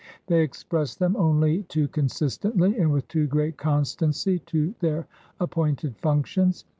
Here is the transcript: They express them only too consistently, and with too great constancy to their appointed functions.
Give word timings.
They 0.25 0.41
express 0.41 0.95
them 0.95 1.15
only 1.15 1.61
too 1.69 1.87
consistently, 1.87 2.75
and 2.75 2.91
with 2.91 3.07
too 3.07 3.27
great 3.27 3.55
constancy 3.57 4.39
to 4.49 4.73
their 4.79 5.05
appointed 5.39 5.95
functions. 5.97 6.65